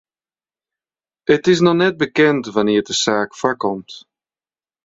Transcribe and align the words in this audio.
It 1.33 1.43
is 1.53 1.59
noch 1.65 1.79
net 1.83 1.95
bekend 2.03 2.43
wannear't 2.55 2.89
de 2.89 2.95
saak 3.03 3.31
foarkomt. 3.39 3.91